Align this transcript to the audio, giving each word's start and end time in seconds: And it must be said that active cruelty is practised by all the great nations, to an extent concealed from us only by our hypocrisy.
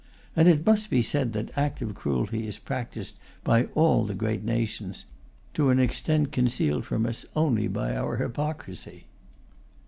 And 0.35 0.47
it 0.47 0.65
must 0.65 0.89
be 0.89 1.03
said 1.03 1.33
that 1.33 1.55
active 1.55 1.93
cruelty 1.93 2.47
is 2.47 2.57
practised 2.57 3.19
by 3.43 3.65
all 3.75 4.03
the 4.03 4.15
great 4.15 4.43
nations, 4.43 5.05
to 5.53 5.69
an 5.69 5.77
extent 5.77 6.31
concealed 6.31 6.85
from 6.85 7.05
us 7.05 7.23
only 7.35 7.67
by 7.67 7.95
our 7.95 8.17
hypocrisy. 8.17 9.05